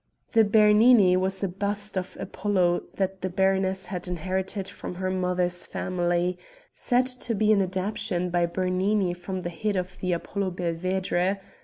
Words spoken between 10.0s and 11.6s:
Apollo Belvedere.